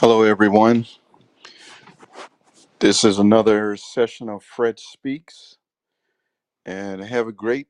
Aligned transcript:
Hello, 0.00 0.22
everyone. 0.22 0.86
This 2.78 3.02
is 3.02 3.18
another 3.18 3.76
session 3.76 4.28
of 4.28 4.44
Fred 4.44 4.78
Speaks, 4.78 5.56
and 6.64 7.02
I 7.02 7.06
have 7.06 7.26
a 7.26 7.32
great 7.32 7.66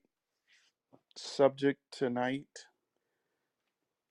subject 1.17 1.81
tonight 1.91 2.67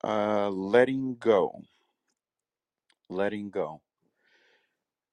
uh, 0.03 0.49
letting 0.49 1.17
go. 1.19 1.61
Letting 3.07 3.51
go. 3.51 3.81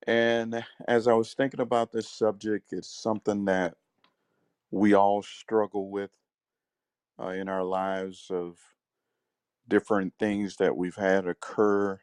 And 0.07 0.65
as 0.89 1.07
I 1.07 1.13
was 1.13 1.35
thinking 1.35 1.61
about 1.61 1.93
this 1.93 2.09
subject, 2.09 2.73
it's 2.73 2.89
something 2.89 3.45
that 3.45 3.75
we 4.71 4.95
all 4.95 5.23
struggle 5.23 5.91
with 5.91 6.13
uh, 7.23 7.29
in 7.29 7.51
our 7.51 7.65
lives 7.65 8.29
of 8.31 8.57
different 9.69 10.15
things 10.19 10.57
that 10.57 10.75
we've 10.75 10.97
had 10.97 11.27
occur 11.27 12.01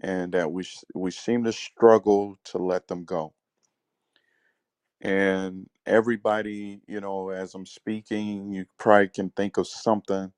and 0.00 0.32
that 0.34 0.52
we, 0.52 0.64
we 0.94 1.10
seem 1.12 1.44
to 1.44 1.52
struggle 1.52 2.38
to 2.44 2.58
let 2.58 2.88
them 2.88 3.04
go. 3.04 3.34
And 5.00 5.68
everybody, 5.86 6.82
you 6.88 7.00
know, 7.00 7.30
as 7.30 7.54
I'm 7.54 7.66
speaking, 7.66 8.52
you 8.52 8.66
probably 8.78 9.08
can 9.10 9.30
think 9.30 9.58
of 9.58 9.68
something 9.68 10.32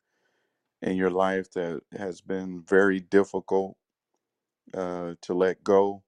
in 0.82 0.96
your 0.96 1.10
life 1.10 1.50
that 1.52 1.82
has 1.98 2.20
been 2.20 2.62
very 2.68 3.00
difficult 3.00 3.76
uh, 4.74 5.14
to 5.22 5.34
let 5.34 5.64
go. 5.64 6.02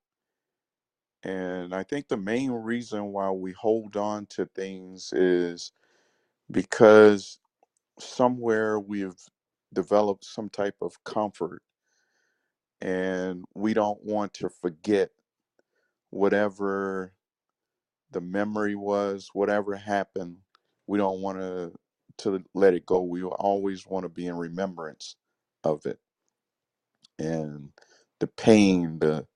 And 1.25 1.75
I 1.75 1.85
think 1.85 2.09
the 2.09 2.19
main 2.19 2.53
reason 2.53 3.07
why 3.07 3.31
we 3.31 3.53
hold 3.53 3.97
on 3.97 4.27
to 4.29 4.47
things 4.47 5.13
is 5.13 5.73
because 6.51 7.39
somewhere 7.99 8.81
we've 8.81 9.15
developed 9.75 10.25
some 10.27 10.51
type 10.51 10.77
of 10.83 11.03
comfort 11.05 11.63
and 12.83 13.45
we 13.55 13.75
don't 13.75 14.05
want 14.05 14.35
to 14.37 14.51
forget 14.51 15.11
whatever 16.11 17.15
the 18.13 18.21
memory 18.23 18.75
was, 18.77 19.31
whatever 19.35 19.77
happened. 19.77 20.39
We 20.87 20.99
don't 20.99 21.23
want 21.23 21.39
to 21.41 21.73
to 22.19 22.45
let 22.55 22.75
it 22.75 22.87
go. 22.87 23.03
We 23.03 23.25
always 23.25 23.87
want 23.87 24.05
to 24.05 24.11
be 24.11 24.27
in 24.27 24.37
remembrance 24.37 25.17
of 25.65 25.87
it 25.87 25.99
and 27.21 27.71
the 28.21 28.29
pain, 28.29 29.01
the 29.01 29.27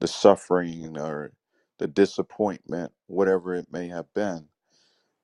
the 0.00 0.08
suffering 0.08 0.98
or 0.98 1.32
the 1.80 1.88
disappointment, 1.88 2.92
whatever 3.08 3.54
it 3.56 3.68
may 3.72 3.88
have 3.88 4.12
been. 4.14 4.48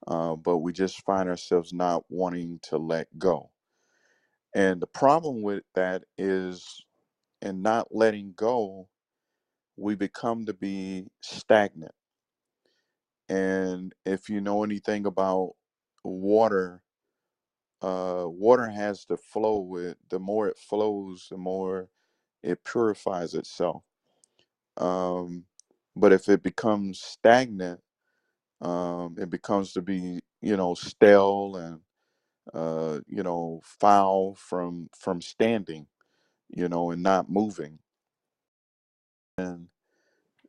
Uh, 0.06 0.36
but 0.36 0.58
we 0.58 0.72
just 0.72 1.04
find 1.04 1.28
ourselves 1.28 1.72
not 1.72 2.04
wanting 2.10 2.60
to 2.64 2.78
let 2.78 3.08
go. 3.18 3.50
And 4.54 4.82
the 4.82 4.88
problem 4.88 5.42
with 5.42 5.64
that 5.74 6.04
is, 6.18 6.84
in 7.46 7.62
not 7.62 7.88
letting 7.94 8.34
go, 8.36 8.88
we 9.76 9.96
become 9.96 10.46
to 10.46 10.54
be 10.54 11.06
stagnant. 11.22 11.92
And 13.28 13.94
if 14.06 14.28
you 14.30 14.40
know 14.40 14.64
anything 14.64 15.06
about 15.06 15.54
water, 16.04 16.82
uh, 17.82 18.24
water 18.26 18.68
has 18.70 19.04
to 19.06 19.16
flow 19.16 19.60
with 19.60 19.96
the 20.10 20.20
more 20.20 20.48
it 20.48 20.58
flows, 20.58 21.28
the 21.30 21.38
more 21.38 21.90
it 22.42 22.64
purifies 22.64 23.34
itself. 23.34 23.84
Um, 24.78 25.44
but 25.96 26.12
if 26.12 26.28
it 26.28 26.42
becomes 26.42 27.00
stagnant, 27.00 27.80
um, 28.62 29.16
it 29.20 29.30
becomes 29.30 29.74
to 29.74 29.82
be 29.82 30.20
you 30.42 30.56
know 30.56 30.74
stale 30.74 31.56
and 31.56 31.80
uh, 32.54 33.00
you 33.08 33.22
know 33.22 33.60
foul 33.64 34.36
from 34.36 34.88
from 34.98 35.20
standing 35.22 35.86
you 36.50 36.68
know 36.68 36.90
and 36.90 37.02
not 37.02 37.30
moving. 37.30 37.78
And 39.38 39.68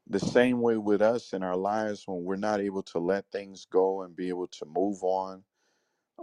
the 0.07 0.19
same 0.19 0.61
way 0.61 0.77
with 0.77 1.01
us 1.01 1.33
in 1.33 1.43
our 1.43 1.57
lives 1.57 2.03
when 2.07 2.23
we're 2.23 2.37
not 2.37 2.61
able 2.61 2.83
to 2.83 2.99
let 2.99 3.25
things 3.31 3.67
go 3.69 4.03
and 4.03 4.15
be 4.15 4.29
able 4.29 4.47
to 4.47 4.65
move 4.65 5.03
on 5.03 5.43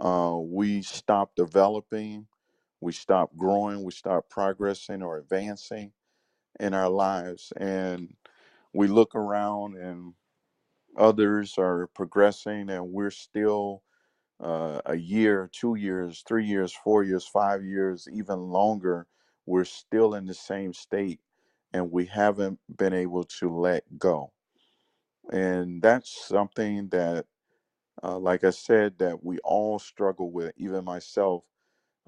uh, 0.01 0.37
we 0.39 0.81
stop 0.81 1.35
developing 1.35 2.27
we 2.81 2.91
stop 2.93 3.35
growing 3.37 3.83
we 3.83 3.91
stop 3.91 4.29
progressing 4.29 5.03
or 5.03 5.17
advancing 5.17 5.91
in 6.59 6.73
our 6.73 6.89
lives. 6.89 7.51
And 7.57 8.15
we 8.73 8.87
look 8.87 9.15
around 9.15 9.77
and 9.77 10.13
others 10.97 11.55
are 11.57 11.87
progressing 11.95 12.69
and 12.69 12.91
we're 12.91 13.11
still 13.11 13.83
uh, 14.43 14.81
a 14.85 14.95
year, 14.95 15.49
two 15.53 15.75
years, 15.75 16.23
three 16.27 16.45
years, 16.45 16.73
four 16.73 17.03
years, 17.03 17.27
five 17.27 17.63
years, 17.63 18.07
even 18.11 18.39
longer, 18.39 19.07
we're 19.47 19.65
still 19.65 20.15
in 20.15 20.25
the 20.25 20.33
same 20.33 20.73
state 20.73 21.19
and 21.73 21.91
we 21.91 22.05
haven't 22.05 22.59
been 22.77 22.93
able 22.93 23.23
to 23.25 23.49
let 23.49 23.83
go. 23.99 24.33
And 25.31 25.81
that's 25.81 26.27
something 26.27 26.89
that, 26.89 27.25
uh, 28.03 28.19
like 28.19 28.43
I 28.45 28.51
said, 28.51 28.99
that 28.99 29.23
we 29.23 29.39
all 29.43 29.79
struggle 29.79 30.31
with, 30.31 30.53
even 30.57 30.85
myself, 30.85 31.43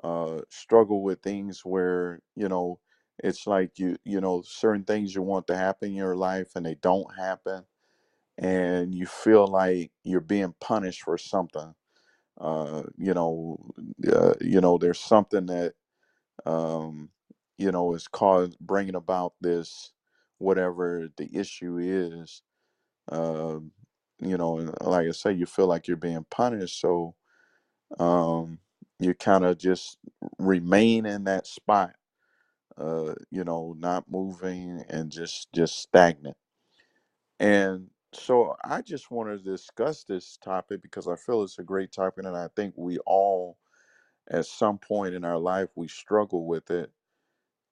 uh, 0.03 0.41
struggle 0.49 1.03
with 1.03 1.21
things 1.21 1.61
where, 1.65 2.21
you 2.35 2.49
know, 2.49 2.79
it's 3.23 3.47
like 3.47 3.79
you, 3.79 3.97
you 4.05 4.21
know, 4.21 4.43
certain 4.45 4.83
things 4.85 5.15
you 5.15 5.23
want 5.23 5.47
to 5.47 5.57
happen 5.57 5.89
in 5.89 5.95
your 5.95 6.15
life 6.17 6.49
and 6.55 6.65
they 6.65 6.75
don't 6.75 7.07
happen. 7.17 7.63
And 8.39 8.95
you 8.95 9.05
feel 9.07 9.47
like 9.47 9.91
you're 10.03 10.21
being 10.21 10.55
punished 10.61 11.03
for 11.03 11.17
something 11.17 11.73
uh, 12.39 12.83
you 12.97 13.13
know, 13.13 13.57
uh, 14.11 14.33
you 14.41 14.61
know, 14.61 14.77
there's 14.77 14.99
something 14.99 15.45
that 15.47 15.73
um, 16.45 17.09
you 17.57 17.71
know 17.71 17.93
is 17.95 18.07
caused 18.09 18.59
bringing 18.59 18.95
about 18.95 19.33
this 19.41 19.91
whatever 20.39 21.09
the 21.17 21.29
issue 21.37 21.77
is. 21.79 22.43
Um, 23.11 23.71
you 24.19 24.37
know, 24.37 24.59
and 24.59 24.73
like 24.81 25.07
I 25.07 25.11
say, 25.11 25.33
you 25.33 25.45
feel 25.47 25.67
like 25.67 25.87
you're 25.87 25.97
being 25.97 26.25
punished, 26.31 26.81
so 26.81 27.15
um, 27.99 28.59
you 28.99 29.13
kind 29.15 29.45
of 29.45 29.57
just 29.59 29.97
remain 30.39 31.05
in 31.05 31.25
that 31.25 31.47
spot, 31.47 31.93
uh, 32.77 33.13
you 33.31 33.43
know, 33.45 33.75
not 33.79 34.05
moving 34.11 34.83
and 34.89 35.11
just 35.11 35.49
just 35.53 35.79
stagnant. 35.81 36.37
And 37.39 37.89
so 38.13 38.55
I 38.65 38.81
just 38.83 39.11
want 39.11 39.29
to 39.29 39.39
discuss 39.51 40.03
this 40.05 40.37
topic 40.43 40.81
because 40.83 41.07
I 41.07 41.15
feel 41.17 41.43
it's 41.43 41.59
a 41.59 41.63
great 41.63 41.91
topic, 41.93 42.25
and 42.25 42.37
I 42.37 42.49
think 42.55 42.75
we 42.77 42.99
all 43.07 43.57
at 44.31 44.45
some 44.47 44.77
point 44.79 45.15
in 45.15 45.25
our 45.25 45.37
life 45.39 45.69
we 45.75 45.87
struggle 45.87 46.47
with 46.47 46.71
it 46.71 46.91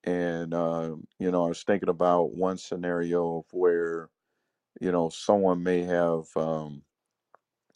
and 0.06 0.54
um, 0.56 1.06
you 1.20 1.32
know 1.32 1.46
i 1.46 1.50
was 1.50 1.64
thinking 1.64 1.90
about 1.90 2.34
one 2.36 2.58
scenario 2.58 3.40
of 3.40 3.46
where 3.52 4.10
you 4.82 4.92
know 4.92 5.10
someone 5.10 5.64
may 5.64 5.84
have 5.84 6.26
um, 6.38 6.84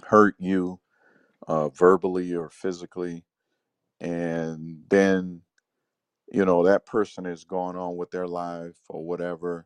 hurt 0.06 0.36
you 0.40 0.80
uh, 1.48 1.70
verbally 1.70 2.36
or 2.36 2.50
physically 2.50 3.26
and 4.02 4.80
then 4.90 5.42
you 6.34 6.46
know 6.46 6.64
that 6.66 6.86
person 6.86 7.26
is 7.26 7.44
going 7.46 7.78
on 7.78 7.98
with 7.98 8.12
their 8.12 8.28
life 8.28 8.78
or 8.90 9.04
whatever 9.06 9.66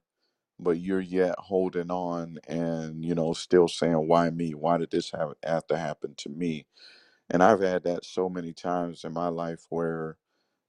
but 0.60 0.80
you're 0.80 1.02
yet 1.02 1.36
holding 1.38 1.92
on 1.92 2.38
and 2.48 3.04
you 3.04 3.16
know 3.16 3.34
still 3.34 3.68
saying 3.68 4.08
why 4.08 4.30
me? 4.30 4.54
Why 4.54 4.78
did 4.78 4.92
this 4.92 5.12
have, 5.12 5.34
have 5.44 5.68
to 5.68 5.78
happen 5.78 6.16
to 6.18 6.30
me? 6.30 6.66
And 7.30 7.44
i've 7.44 7.62
had 7.62 7.84
that 7.86 8.06
so 8.06 8.30
many 8.30 8.54
times 8.54 9.04
in 9.06 9.14
my 9.14 9.30
life 9.30 9.66
where 9.70 10.18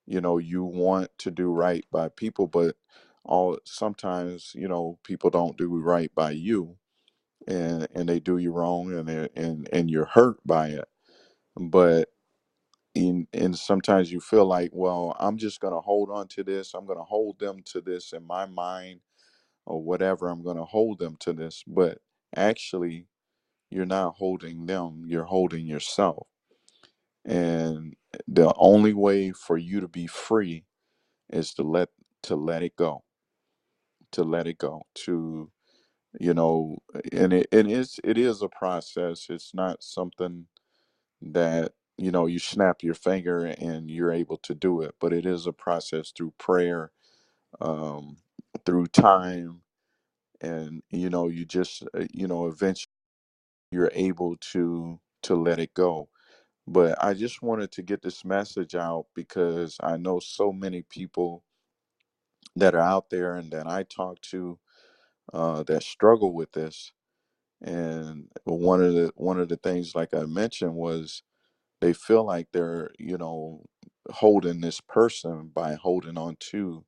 you 0.06 0.20
know 0.20 0.38
you 0.38 0.64
want 0.64 1.10
to 1.18 1.30
do 1.30 1.52
right 1.52 1.86
by 1.92 2.08
people 2.10 2.46
but 2.48 2.76
all 3.24 3.58
sometimes 3.64 4.52
you 4.54 4.68
know 4.68 4.98
people 5.04 5.30
don't 5.30 5.58
do 5.58 5.68
right 5.80 6.14
by 6.14 6.30
you 6.32 6.76
and 7.48 7.88
and 7.94 8.08
they 8.08 8.20
do 8.20 8.38
you 8.38 8.52
wrong 8.52 8.92
and 8.92 9.08
and 9.36 9.68
and 9.72 9.90
you're 9.90 10.06
hurt 10.06 10.38
by 10.46 10.68
it. 10.68 10.86
But 11.58 12.08
in 12.94 13.28
and 13.34 13.58
sometimes 13.58 14.12
you 14.12 14.20
feel 14.20 14.46
like 14.46 14.70
well 14.74 15.16
i'm 15.20 15.38
just 15.38 15.60
going 15.60 15.74
to 15.74 15.80
hold 15.80 16.10
on 16.10 16.28
to 16.28 16.44
this 16.44 16.74
i'm 16.74 16.86
going 16.86 16.98
to 16.98 17.04
hold 17.04 17.38
them 17.40 17.62
to 17.64 17.80
this 17.80 18.12
in 18.12 18.22
my 18.26 18.46
mind 18.46 19.00
or 19.66 19.82
whatever 19.82 20.28
i'm 20.28 20.42
going 20.42 20.56
to 20.58 20.64
hold 20.64 20.98
them 20.98 21.16
to 21.20 21.32
this 21.32 21.64
but 21.66 21.98
actually 22.36 23.06
you're 23.70 23.86
not 23.86 24.14
holding 24.16 24.66
them 24.66 25.04
you're 25.06 25.24
holding 25.24 25.66
yourself. 25.66 26.26
And 27.24 27.94
the 28.28 28.52
only 28.58 28.94
way 28.94 29.32
for 29.32 29.58
you 29.58 29.80
to 29.80 29.88
be 29.88 30.06
free 30.08 30.64
is 31.30 31.54
to 31.54 31.62
let 31.64 31.90
to 32.22 32.36
let 32.36 32.62
it 32.62 32.76
go 32.76 33.04
to 34.12 34.24
let 34.24 34.46
it 34.46 34.58
go 34.58 34.82
to 34.94 35.50
you 36.20 36.34
know 36.34 36.78
and 37.12 37.32
it, 37.34 37.48
it 37.52 37.66
is 37.68 38.00
it 38.04 38.18
is 38.18 38.42
a 38.42 38.48
process. 38.48 39.26
It's 39.30 39.54
not 39.54 39.82
something 39.82 40.46
that 41.22 41.72
you 41.98 42.12
know 42.12 42.26
you 42.26 42.40
snap 42.40 42.84
your 42.84 42.94
finger 42.94 43.46
and 43.46 43.90
you're 43.90 44.12
able 44.12 44.38
to 44.38 44.54
do 44.54 44.82
it 44.82 44.94
but 45.00 45.12
it 45.14 45.26
is 45.26 45.48
a 45.48 45.52
process 45.54 46.12
through 46.16 46.32
prayer 46.38 46.92
um 47.60 48.16
through 48.66 48.86
time 48.88 49.62
and 50.40 50.82
you 50.90 51.10
know 51.10 51.28
you 51.28 51.44
just 51.46 51.84
uh, 51.94 52.04
you 52.12 52.28
know 52.28 52.46
eventually 52.48 52.90
you're 53.72 53.92
able 53.94 54.36
to 54.38 55.00
to 55.22 55.34
let 55.36 55.58
it 55.60 55.74
go 55.74 56.08
but 56.66 56.96
i 57.04 57.14
just 57.14 57.42
wanted 57.42 57.72
to 57.72 57.82
get 57.82 58.02
this 58.02 58.24
message 58.24 58.74
out 58.76 59.06
because 59.14 59.78
i 59.82 59.96
know 59.96 60.20
so 60.20 60.52
many 60.52 60.82
people 60.82 61.42
that 62.56 62.74
are 62.74 62.80
out 62.80 63.10
there 63.10 63.36
and 63.36 63.50
that 63.52 63.66
I 63.66 63.84
talk 63.84 64.20
to 64.32 64.58
uh, 65.32 65.62
that 65.64 65.82
struggle 65.82 66.34
with 66.34 66.52
this. 66.52 66.92
And 67.62 68.28
one 68.44 68.82
of 68.82 68.94
the 68.94 69.12
one 69.16 69.40
of 69.40 69.48
the 69.48 69.56
things, 69.56 69.94
like 69.94 70.14
I 70.14 70.24
mentioned, 70.24 70.74
was 70.74 71.22
they 71.80 71.92
feel 71.94 72.24
like 72.24 72.48
they're 72.52 72.92
you 72.98 73.18
know 73.18 73.64
holding 74.10 74.60
this 74.60 74.80
person 74.80 75.50
by 75.54 75.74
holding 75.74 76.18
on 76.18 76.36
to 76.52 76.84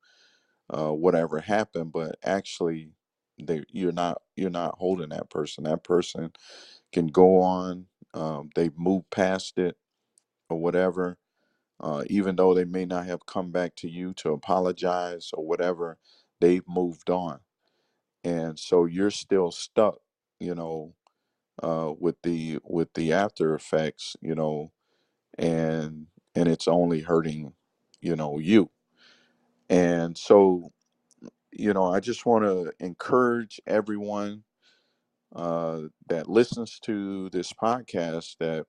uh, 0.70 0.92
whatever 0.92 1.40
happened, 1.40 1.92
but 1.92 2.16
actually 2.24 2.90
they 3.40 3.64
you're 3.70 3.92
not 3.92 4.22
you're 4.36 4.50
not 4.50 4.76
holding 4.78 5.10
that 5.10 5.30
person. 5.30 5.64
That 5.64 5.84
person 5.84 6.32
can 6.92 7.08
go 7.08 7.40
on. 7.42 7.86
Um, 8.14 8.50
they've 8.54 8.76
moved 8.78 9.10
past 9.10 9.58
it 9.58 9.76
or 10.50 10.58
whatever. 10.60 11.18
Uh, 11.80 12.04
even 12.08 12.36
though 12.36 12.54
they 12.54 12.64
may 12.64 12.86
not 12.86 13.06
have 13.06 13.26
come 13.26 13.52
back 13.52 13.74
to 13.76 13.88
you 13.88 14.14
to 14.14 14.30
apologize 14.32 15.30
or 15.34 15.46
whatever, 15.46 15.98
they've 16.40 16.66
moved 16.68 17.10
on, 17.10 17.40
and 18.24 18.58
so 18.58 18.86
you're 18.86 19.10
still 19.10 19.50
stuck. 19.52 19.98
You 20.40 20.54
know, 20.54 20.94
uh, 21.62 21.92
with 21.98 22.16
the 22.22 22.58
with 22.64 22.92
the 22.94 23.12
after 23.12 23.54
effects. 23.54 24.16
You 24.22 24.34
know, 24.36 24.72
and 25.38 26.08
and 26.34 26.48
it's 26.48 26.68
only 26.68 27.00
hurting. 27.02 27.54
You 28.00 28.16
know 28.16 28.38
you, 28.38 28.70
and 29.70 30.16
so 30.18 30.72
you 31.52 31.74
know 31.74 31.86
I 31.92 32.00
just 32.00 32.26
want 32.26 32.44
to 32.44 32.72
encourage 32.80 33.60
everyone 33.66 34.44
uh, 35.34 35.82
that 36.08 36.28
listens 36.28 36.78
to 36.80 37.28
this 37.30 37.52
podcast 37.52 38.36
that 38.38 38.66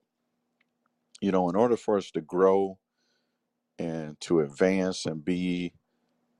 you 1.20 1.32
know 1.32 1.48
in 1.48 1.56
order 1.56 1.76
for 1.76 1.96
us 1.96 2.10
to 2.12 2.20
grow 2.20 2.78
and 3.78 4.20
to 4.20 4.40
advance 4.40 5.06
and 5.06 5.24
be 5.24 5.72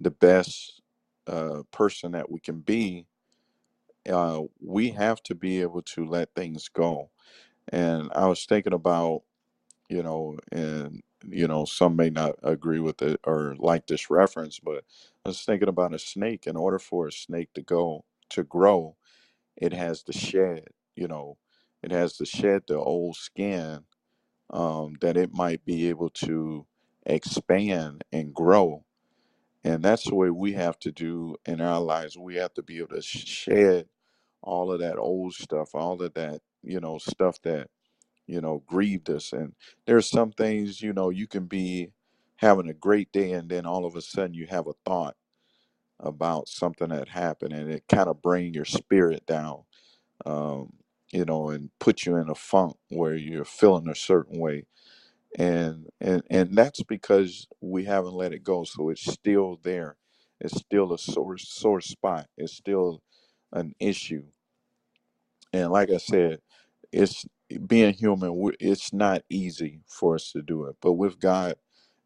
the 0.00 0.10
best 0.10 0.82
uh, 1.28 1.62
person 1.72 2.12
that 2.12 2.30
we 2.30 2.40
can 2.40 2.60
be 2.60 3.06
uh, 4.10 4.42
we 4.60 4.90
have 4.90 5.22
to 5.24 5.34
be 5.34 5.60
able 5.62 5.82
to 5.82 6.06
let 6.06 6.34
things 6.34 6.68
go. 6.68 7.10
And 7.70 8.10
i 8.14 8.26
was 8.26 8.46
thinking 8.46 8.74
about 8.74 9.22
you 9.90 10.02
know 10.04 10.38
and 10.52 11.02
you 11.28 11.48
know 11.48 11.66
some 11.66 11.96
may 11.96 12.10
not 12.10 12.36
agree 12.44 12.80
with 12.80 13.02
it 13.02 13.20
or 13.24 13.56
like 13.60 13.86
this 13.88 14.10
reference 14.10 14.60
but 14.60 14.84
i 15.26 15.30
was 15.30 15.42
thinking 15.44 15.68
about 15.70 15.94
a 15.94 16.00
snake. 16.00 16.46
In 16.48 16.56
order 16.56 16.80
for 16.80 17.08
a 17.08 17.12
snake 17.12 17.54
to 17.54 17.62
go 17.62 18.04
to 18.30 18.44
grow 18.44 18.96
it 19.58 19.75
has 19.75 20.02
to 20.05 20.12
shed 20.14 20.64
you 20.96 21.08
know 21.08 21.38
it 21.82 21.93
has 21.93 22.16
to 22.19 22.26
shed 22.26 22.62
the 22.69 22.78
old 22.78 23.16
skin 23.16 23.81
um, 24.50 24.96
that 25.00 25.16
it 25.16 25.34
might 25.34 25.64
be 25.64 25.88
able 25.88 26.10
to 26.10 26.66
expand 27.06 28.05
and 28.12 28.34
grow. 28.34 28.84
And 29.64 29.84
that's 29.84 30.05
the 30.08 30.14
way 30.16 30.31
we 30.31 30.55
have 30.55 30.78
to 30.81 30.93
do 30.93 31.37
in 31.46 31.60
our 31.60 31.81
lives. 31.81 32.19
We 32.19 32.37
have 32.37 32.55
to 32.55 32.62
be 32.62 32.78
able 32.78 32.96
to 32.96 33.02
shed 33.02 33.87
all 34.43 34.72
of 34.72 34.81
that 34.81 34.99
old 34.99 35.34
stuff, 35.34 35.75
all 35.75 36.02
of 36.02 36.14
that, 36.14 36.40
you 36.62 36.81
know, 36.81 36.99
stuff 36.99 37.40
that, 37.43 37.69
you 38.26 38.40
know, 38.40 38.62
grieved 38.66 39.11
us. 39.11 39.32
And 39.32 39.54
there's 39.87 40.08
some 40.11 40.32
things, 40.32 40.82
you 40.82 40.93
know, 40.93 41.11
you 41.11 41.26
can 41.28 41.46
be 41.46 41.93
having 42.37 42.69
a 42.69 42.75
great 42.75 43.12
day 43.12 43.32
and 43.32 43.49
then 43.50 43.66
all 43.66 43.87
of 43.87 43.96
a 43.96 44.02
sudden 44.02 44.34
you 44.34 44.46
have 44.49 44.66
a 44.69 44.75
thought 44.84 45.16
about 46.00 46.48
something 46.48 46.90
that 46.90 47.08
happened 47.10 47.52
and 47.54 47.70
it 47.72 47.84
kind 47.88 48.08
of 48.08 48.22
bring 48.22 48.54
your 48.54 48.64
spirit 48.66 49.26
down, 49.26 49.62
um, 50.26 50.72
you 51.12 51.24
know, 51.24 51.50
and 51.50 51.70
put 51.80 52.06
you 52.06 52.16
in 52.16 52.30
a 52.30 52.34
funk 52.36 52.76
where 52.90 53.14
you're 53.16 53.44
feeling 53.44 53.88
a 53.88 53.94
certain 53.96 54.40
way. 54.40 54.66
And 55.38 55.88
and 56.00 56.22
and 56.30 56.56
that's 56.56 56.82
because 56.84 57.48
we 57.60 57.84
haven't 57.84 58.14
let 58.14 58.32
it 58.34 58.44
go 58.44 58.64
so 58.64 58.90
it's 58.90 59.04
still 59.12 59.60
there. 59.64 59.96
It's 60.40 60.58
still 60.58 60.92
a 60.92 60.98
sore 60.98 61.38
sore 61.38 61.80
spot. 61.82 62.28
It's 62.38 62.54
still 62.54 63.02
an 63.52 63.74
issue. 63.80 64.24
And 65.52 65.72
like 65.72 65.90
i 65.90 65.98
said 65.98 66.40
it's 66.92 67.26
being 67.66 67.94
human 67.94 68.32
it's 68.60 68.92
not 68.94 69.22
easy 69.30 69.80
for 69.88 70.16
us 70.16 70.32
to 70.32 70.42
do 70.42 70.64
it 70.66 70.76
but 70.82 70.94
with 70.94 71.20
god 71.20 71.56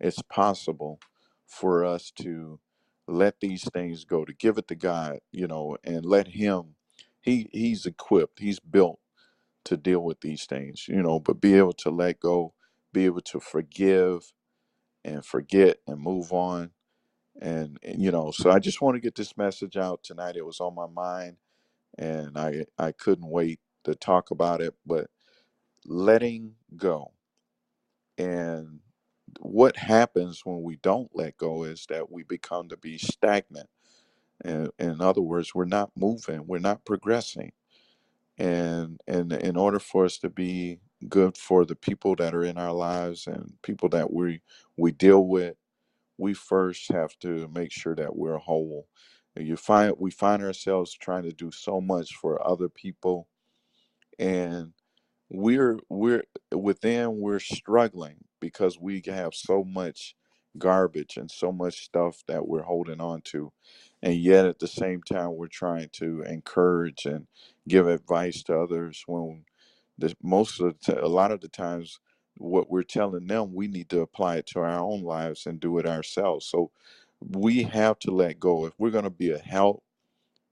it's 0.01 0.23
possible 0.23 1.01
for 1.47 1.85
us 1.85 2.13
to 2.13 2.61
let 3.09 3.41
these 3.41 3.69
things 3.73 4.05
go 4.05 4.25
to 4.25 4.35
give 4.35 4.59
it 4.59 4.69
to 4.69 4.77
god 4.77 5.21
you 5.33 5.47
know 5.49 5.77
and 5.85 6.07
let 6.07 6.29
him 6.29 6.77
he 7.23 7.49
he's 7.53 7.87
equipped 7.87 8.41
he's 8.41 8.61
built 8.61 9.01
to 9.65 9.77
deal 9.77 10.01
with 10.03 10.21
these 10.23 10.47
things 10.47 10.87
you 10.89 11.03
know 11.03 11.21
but 11.21 11.41
be 11.41 11.55
able 11.55 11.73
to 11.75 11.91
let 11.91 12.21
go 12.21 12.55
be 12.93 13.05
able 13.07 13.21
to 13.23 13.41
forgive 13.41 14.23
and 15.05 15.25
forget 15.25 15.79
and 15.87 16.01
move 16.01 16.33
on. 16.33 16.71
And, 17.41 17.79
and, 17.83 18.03
you 18.03 18.11
know, 18.13 18.33
so 18.33 18.51
I 18.51 18.59
just 18.59 18.83
want 18.83 18.97
to 18.97 19.01
get 19.01 19.17
this 19.17 19.37
message 19.37 19.77
out 19.77 20.03
tonight. 20.05 20.37
It 20.37 20.47
was 20.47 20.61
on 20.61 20.75
my 20.75 20.87
mind 20.89 21.39
and 21.99 22.39
I 22.39 22.67
I 22.79 22.93
couldn't 22.93 23.29
wait 23.29 23.61
to 23.85 23.95
talk 23.95 24.31
about 24.31 24.61
it. 24.63 24.75
But 24.87 25.09
letting 25.87 26.55
go 26.77 27.13
and 28.19 28.81
what 29.43 29.77
happens 29.77 30.43
when 30.45 30.63
we 30.63 30.77
don't 30.77 31.11
let 31.15 31.37
go 31.39 31.65
is 31.65 31.87
that 31.91 32.11
we 32.13 32.23
become 32.25 32.69
to 32.71 32.77
be 32.77 32.99
stagnant. 32.99 33.69
And 34.45 34.71
in 34.79 35.01
other 35.01 35.23
words, 35.23 35.55
we're 35.55 35.67
not 35.67 35.91
moving, 35.97 36.47
we're 36.47 36.59
not 36.61 36.85
progressing. 36.85 37.53
And 38.39 39.01
and 39.07 39.33
in 39.33 39.57
order 39.57 39.79
for 39.81 40.05
us 40.07 40.19
to 40.19 40.31
be 40.31 40.81
good 41.09 41.37
for 41.37 41.65
the 41.67 41.77
people 41.77 42.17
that 42.17 42.35
are 42.35 42.45
in 42.45 42.59
our 42.59 42.73
lives 42.73 43.27
and 43.27 43.55
people 43.63 43.89
that 43.91 44.13
we 44.13 44.43
we 44.77 44.93
deal 44.93 45.27
with 45.27 45.57
we 46.19 46.35
first 46.35 46.91
have 46.93 47.19
to 47.21 47.49
make 47.55 47.73
sure 47.73 47.95
that 47.97 48.15
we're 48.17 48.39
whole. 48.39 48.87
And 49.37 49.47
you 49.47 49.57
find 49.57 49.95
we 49.99 50.11
find 50.11 50.43
ourselves 50.43 50.95
trying 50.95 51.25
to 51.25 51.33
do 51.33 51.51
so 51.51 51.81
much 51.81 52.15
for 52.15 52.47
other 52.47 52.69
people, 52.69 53.29
and 54.19 54.73
we're 55.31 55.79
we're 55.89 56.25
within 56.55 57.19
we're 57.21 57.41
struggling 57.41 58.25
because 58.43 58.79
we 58.81 59.03
have 59.07 59.35
so 59.35 59.65
much 59.65 60.17
garbage 60.59 61.19
and 61.19 61.31
so 61.33 61.53
much 61.53 61.85
stuff 61.87 62.25
that 62.29 62.49
we're 62.49 62.65
holding 62.65 63.01
on 63.01 63.23
to, 63.23 63.53
and 64.03 64.17
yet 64.17 64.47
at 64.47 64.61
the 64.61 64.69
same 64.69 65.03
time 65.03 65.37
we're 65.37 65.49
trying 65.49 65.91
to 65.95 66.23
encourage 66.25 67.07
and 67.07 67.29
give 67.69 67.89
advice 67.89 68.45
to 68.45 68.59
others 68.59 69.05
when 69.09 69.47
the 69.99 70.15
most 70.23 70.61
of 70.61 70.77
the 70.87 71.05
a 71.05 71.09
lot 71.09 71.33
of 71.33 71.41
the 71.43 71.49
times 71.49 72.01
what 72.39 72.71
we're 72.71 72.85
telling 72.85 73.29
them 73.29 73.55
we 73.55 73.69
need 73.69 73.89
to 73.91 74.01
apply 74.03 74.37
it 74.39 74.47
to 74.49 74.61
our 74.61 74.81
own 74.81 75.03
lives 75.03 75.47
and 75.47 75.61
do 75.61 75.79
it 75.79 75.87
ourselves. 75.87 76.47
So 76.47 76.73
we 77.21 77.65
have 77.65 77.99
to 78.01 78.13
let 78.13 78.41
go. 78.41 78.67
If 78.67 78.75
we're 78.79 78.91
going 78.91 79.05
to 79.05 79.11
be 79.11 79.33
a 79.33 79.39
help 79.39 79.83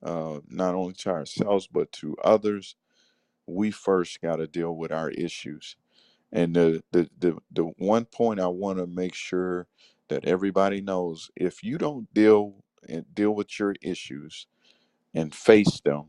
uh, 0.04 0.40
not 0.48 0.76
only 0.76 0.94
to 0.94 1.10
ourselves 1.10 1.68
but 1.72 1.92
to 1.92 2.16
others 2.24 2.76
we 3.46 3.72
first 3.72 4.22
got 4.22 4.38
to 4.38 4.48
deal 4.48 4.76
with 4.76 4.92
our 4.92 5.10
issues 5.12 5.76
and 6.32 6.54
the, 6.56 6.82
the 6.92 7.08
the 7.18 7.38
the 7.52 7.64
one 7.78 8.04
point 8.06 8.40
i 8.40 8.48
want 8.48 8.78
to 8.78 8.86
make 8.86 9.14
sure 9.14 9.66
that 10.08 10.24
everybody 10.26 10.80
knows 10.82 11.30
if 11.36 11.62
you 11.64 11.78
don't 11.78 12.12
deal 12.14 12.56
and 12.88 13.04
deal 13.14 13.32
with 13.32 13.58
your 13.60 13.74
issues 13.82 14.46
and 15.14 15.34
face 15.34 15.80
them 15.84 16.04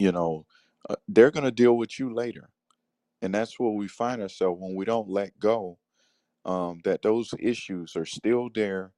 you 0.00 0.12
know 0.12 0.46
uh, 0.90 0.96
they're 1.08 1.32
going 1.32 1.44
to 1.44 1.52
deal 1.52 1.76
with 1.78 1.98
you 2.00 2.14
later. 2.14 2.50
And 3.22 3.34
that's 3.34 3.58
where 3.60 3.70
we 3.72 3.88
find 3.88 4.22
ourselves 4.22 4.60
when 4.60 4.76
we 4.76 4.84
don't 4.84 5.08
let 5.10 5.38
go 5.40 5.78
um, 6.46 6.80
that 6.84 7.02
those 7.02 7.34
issues 7.40 7.96
are 7.96 8.06
still 8.06 8.50
there 8.54 8.92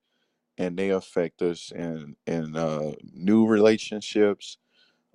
and 0.59 0.79
they 0.79 0.91
affect 0.91 1.43
us 1.43 1.73
in 1.75 2.17
in 2.27 2.57
uh, 2.57 2.93
new 3.13 3.47
relationships 3.47 4.59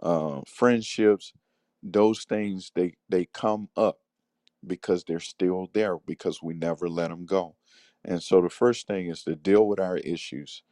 uh, 0.04 0.42
friendships 0.48 1.34
those 1.84 2.26
things 2.26 2.72
they 2.76 2.94
they 3.10 3.26
come 3.34 3.70
up 3.78 4.00
because 4.66 5.04
they're 5.04 5.20
still 5.20 5.70
there 5.74 5.98
because 6.06 6.42
we 6.44 6.54
never 6.54 6.90
let 6.90 7.10
them 7.10 7.26
go 7.26 7.56
and 8.06 8.24
so 8.24 8.42
the 8.42 8.50
first 8.50 8.88
thing 8.88 9.08
is 9.08 9.24
to 9.24 9.36
deal 9.36 9.68
with 9.68 9.80
our 9.80 9.98
issues 9.98 10.64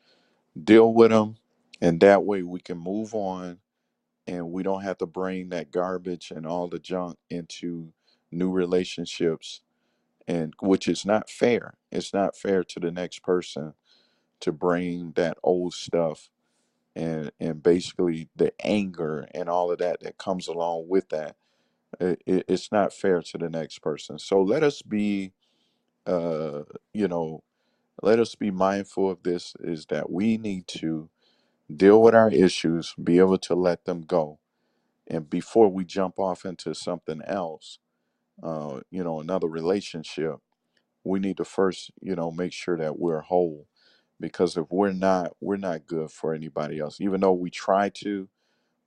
deal 0.64 0.94
with 0.94 1.12
them 1.12 1.38
and 1.82 2.02
that 2.02 2.24
way 2.26 2.44
we 2.44 2.60
can 2.60 2.78
move 2.78 3.14
on 3.16 3.58
and 4.28 4.52
we 4.52 4.64
don't 4.64 4.84
have 4.84 4.98
to 4.98 5.06
bring 5.06 5.50
that 5.50 5.72
garbage 5.72 6.32
and 6.36 6.46
all 6.46 6.68
the 6.68 6.80
junk 6.80 7.18
into 7.30 7.92
new 8.32 8.52
relationships 8.52 9.62
and 10.28 10.54
which 10.62 10.88
is 10.90 11.06
not 11.06 11.30
fair. 11.30 11.76
It's 11.92 12.14
not 12.14 12.38
fair 12.38 12.64
to 12.66 12.82
the 12.82 12.92
next 12.92 13.24
person 13.24 13.76
to 14.42 14.52
bring 14.52 15.14
that 15.16 15.38
old 15.44 15.74
stuff 15.74 16.30
and 16.96 17.32
and 17.40 17.64
basically 17.64 18.30
the 18.36 18.54
anger 18.66 19.28
and 19.34 19.50
all 19.50 19.72
of 19.72 19.80
that 19.80 20.02
that 20.02 20.18
comes 20.20 20.48
along 20.48 20.88
with 20.90 21.10
that. 21.10 21.36
It, 22.00 22.22
it, 22.28 22.46
it's 22.48 22.72
not 22.72 22.94
fair 22.94 23.22
to 23.22 23.38
the 23.40 23.50
next 23.50 23.80
person. 23.80 24.20
So 24.20 24.42
let 24.42 24.64
us 24.64 24.82
be, 24.82 25.34
uh, 26.08 26.64
you 26.94 27.08
know, 27.08 27.44
let 28.04 28.20
us 28.20 28.36
be 28.36 28.52
mindful 28.52 29.12
of 29.12 29.24
this. 29.24 29.56
Is 29.62 29.88
that 29.88 30.12
we 30.12 30.38
need 30.38 30.68
to 30.70 31.10
deal 31.76 32.02
with 32.02 32.16
our 32.16 32.32
issues, 32.32 32.96
be 33.04 33.20
able 33.20 33.40
to 33.40 33.56
let 33.56 33.86
them 33.86 34.02
go, 34.02 34.40
and 35.08 35.30
before 35.30 35.70
we 35.70 35.86
jump 35.86 36.20
off 36.20 36.46
into 36.46 36.76
something 36.76 37.22
else, 37.28 37.80
uh, 38.44 38.82
you 38.92 39.04
know, 39.04 39.22
another 39.22 39.48
relationship 39.48 40.38
we 41.06 41.20
need 41.20 41.38
to 41.38 41.46
first, 41.46 41.92
you 42.02 42.16
know, 42.16 42.32
make 42.32 42.54
sure 42.54 42.78
that 42.78 43.00
we're 43.00 43.22
whole 43.22 43.60
because 44.22 44.58
if 44.58 44.66
we're 44.72 44.94
not 44.94 45.34
we're 45.42 45.58
not 45.58 45.88
good 45.88 46.12
for 46.12 46.34
anybody 46.36 46.80
else 46.80 47.02
even 47.02 47.22
though 47.22 47.34
we 47.34 47.52
try 47.52 47.90
to 47.90 48.30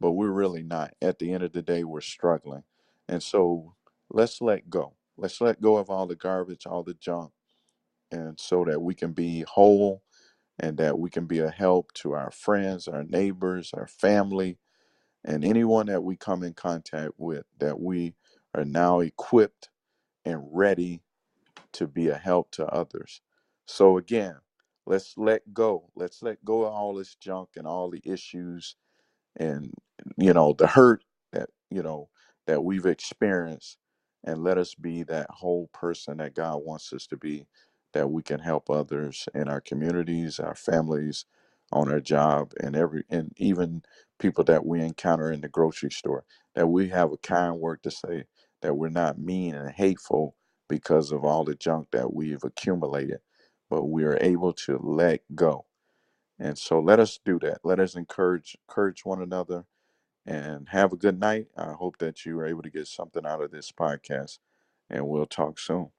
but 0.01 0.13
we're 0.13 0.31
really 0.31 0.63
not 0.63 0.93
at 1.03 1.19
the 1.19 1.33
end 1.33 1.43
of 1.45 1.53
the 1.53 1.63
day 1.63 1.85
we're 1.85 2.01
struggling 2.03 2.65
and 3.09 3.23
so 3.23 3.75
let's 4.11 4.41
let 4.41 4.69
go 4.71 4.95
let's 5.17 5.41
let 5.41 5.61
go 5.61 5.77
of 5.77 5.91
all 5.91 6.07
the 6.07 6.17
garbage 6.17 6.67
all 6.67 6.83
the 6.83 6.95
junk 6.95 7.33
and 8.11 8.39
so 8.41 8.65
that 8.65 8.81
we 8.81 8.95
can 8.95 9.13
be 9.13 9.43
whole 9.49 10.03
and 10.61 10.79
that 10.79 10.99
we 10.99 11.11
can 11.11 11.27
be 11.27 11.39
a 11.41 11.51
help 11.51 11.93
to 11.93 12.13
our 12.13 12.31
friends 12.31 12.89
our 12.89 13.05
neighbors 13.05 13.73
our 13.75 13.89
family 13.89 14.59
and 15.25 15.45
anyone 15.45 15.87
that 15.87 16.03
we 16.03 16.17
come 16.17 16.43
in 16.43 16.55
contact 16.55 17.13
with 17.19 17.45
that 17.59 17.81
we 17.81 18.15
are 18.55 18.65
now 18.65 19.01
equipped 19.01 19.71
and 20.25 20.43
ready 20.53 21.03
to 21.73 21.87
be 21.87 22.09
a 22.09 22.17
help 22.17 22.51
to 22.53 22.67
others. 22.67 23.21
So 23.67 23.99
again, 23.99 24.37
let's 24.87 25.15
let 25.17 25.53
go. 25.53 25.91
Let's 25.95 26.23
let 26.23 26.45
go 26.45 26.65
of 26.65 26.73
all 26.73 26.95
this 26.95 27.15
junk 27.17 27.51
and 27.57 27.67
all 27.67 27.91
the 27.91 28.03
issues 28.05 28.77
and 29.37 29.73
you 30.17 30.33
know 30.33 30.55
the 30.59 30.67
hurt 30.67 31.05
that 31.33 31.49
you 31.71 31.83
know 31.83 32.09
that 32.49 32.65
we've 32.65 32.87
experienced 32.87 33.79
and 34.25 34.45
let 34.45 34.59
us 34.59 34.75
be 34.77 35.05
that 35.05 35.31
whole 35.31 35.69
person 35.75 36.19
that 36.19 36.37
God 36.37 36.59
wants 36.67 36.93
us 36.95 37.09
to 37.09 37.19
be 37.19 37.49
that 37.95 38.11
we 38.11 38.23
can 38.25 38.41
help 38.41 38.71
others 38.71 39.29
in 39.35 39.49
our 39.49 39.63
communities, 39.63 40.41
our 40.41 40.57
families, 40.57 41.27
on 41.73 41.93
our 41.93 42.01
job 42.01 42.53
and 42.63 42.77
every 42.77 43.05
and 43.11 43.33
even 43.39 43.83
people 44.21 44.45
that 44.45 44.67
we 44.67 44.81
encounter 44.83 45.33
in 45.33 45.43
the 45.43 45.49
grocery 45.51 45.91
store 45.93 46.25
that 46.57 46.69
we 46.69 46.91
have 46.91 47.13
a 47.13 47.19
kind 47.19 47.61
word 47.61 47.83
to 47.85 47.93
say 47.93 48.25
that 48.63 48.77
we're 48.77 48.91
not 48.91 49.19
mean 49.21 49.55
and 49.57 49.73
hateful 49.73 50.37
because 50.69 51.13
of 51.13 51.25
all 51.25 51.45
the 51.45 51.57
junk 51.57 51.89
that 51.93 52.15
we've 52.15 52.45
accumulated 52.45 53.21
but 53.71 53.85
we 53.87 54.05
are 54.05 54.19
able 54.23 54.55
to 54.55 54.79
let 54.83 55.23
go 55.37 55.65
and 56.41 56.59
so 56.59 56.81
let 56.81 57.01
us 57.01 57.21
do 57.25 57.41
that. 57.41 57.61
Let 57.65 57.81
us 57.81 57.97
encourage 57.97 58.59
encourage 58.69 59.07
one 59.07 59.23
another 59.23 59.67
and 60.29 60.69
have 60.69 60.93
a 60.93 60.97
good 60.97 61.19
night. 61.19 61.49
I 61.57 61.73
hope 61.73 61.99
that 61.99 62.27
you 62.27 62.37
were 62.37 62.47
able 62.47 62.63
to 62.63 62.71
get 62.71 62.87
something 62.87 63.27
out 63.27 63.43
of 63.43 63.51
this 63.51 63.73
podcast 63.73 64.39
and 64.91 65.09
we'll 65.09 65.27
talk 65.27 65.59
soon. 65.59 65.91